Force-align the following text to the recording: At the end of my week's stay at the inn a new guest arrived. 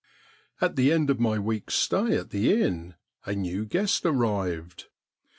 At 0.59 0.75
the 0.77 0.91
end 0.91 1.11
of 1.11 1.19
my 1.19 1.37
week's 1.37 1.75
stay 1.75 2.17
at 2.17 2.31
the 2.31 2.59
inn 2.59 2.95
a 3.27 3.35
new 3.35 3.65
guest 3.67 4.03
arrived. 4.03 4.87